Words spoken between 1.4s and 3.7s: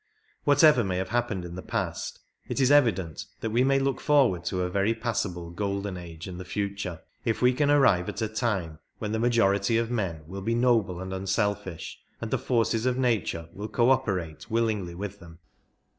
in the past, it is evident that we